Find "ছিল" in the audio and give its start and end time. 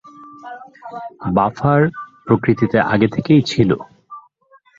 3.41-3.69